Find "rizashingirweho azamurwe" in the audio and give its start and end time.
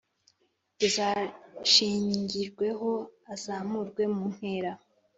0.79-4.03